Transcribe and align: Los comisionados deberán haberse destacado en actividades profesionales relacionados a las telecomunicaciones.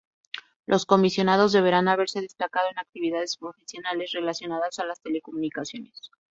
Los 0.65 0.87
comisionados 0.87 1.51
deberán 1.51 1.87
haberse 1.87 2.21
destacado 2.21 2.65
en 2.71 2.79
actividades 2.79 3.37
profesionales 3.37 4.11
relacionados 4.13 4.79
a 4.79 4.85
las 4.85 4.99
telecomunicaciones. 5.01 6.09